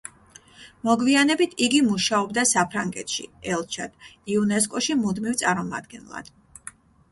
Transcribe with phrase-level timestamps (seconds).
[0.87, 3.95] მოგვიანებით იგი მუშაობდა საფრანგეთში ელჩად,
[4.35, 6.35] იუნესკოში მუდმივ წარმომადგენლად.